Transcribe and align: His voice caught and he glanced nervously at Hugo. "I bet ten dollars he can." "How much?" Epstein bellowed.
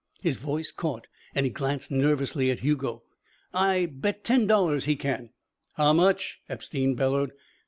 His 0.21 0.37
voice 0.37 0.71
caught 0.71 1.05
and 1.35 1.45
he 1.45 1.51
glanced 1.51 1.91
nervously 1.91 2.49
at 2.49 2.61
Hugo. 2.61 3.03
"I 3.53 3.85
bet 3.85 4.23
ten 4.23 4.47
dollars 4.47 4.85
he 4.85 4.95
can." 4.95 5.29
"How 5.73 5.93
much?" 5.93 6.41
Epstein 6.49 6.95
bellowed. 6.95 7.33